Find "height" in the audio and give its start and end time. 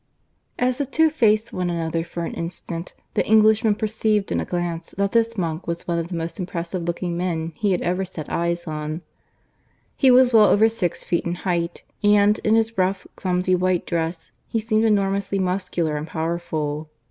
11.45-11.83